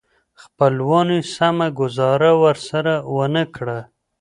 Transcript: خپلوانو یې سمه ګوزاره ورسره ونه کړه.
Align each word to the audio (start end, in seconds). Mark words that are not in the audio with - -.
خپلوانو 0.41 1.13
یې 1.19 1.23
سمه 1.35 1.67
ګوزاره 1.79 2.31
ورسره 2.43 2.93
ونه 3.15 3.43
کړه. 3.55 3.79